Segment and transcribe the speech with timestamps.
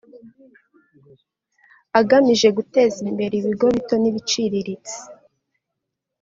[1.99, 4.97] agamije guteza imbere ibigo bito n’ibiciriritse